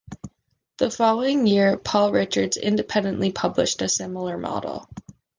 The 0.77 0.89
following 0.89 1.45
year 1.45 1.77
Paul 1.77 2.11
Richards 2.11 2.57
independently 2.57 3.31
published 3.31 3.83
a 3.83 3.87
similar 3.87 4.35
model. 4.35 4.89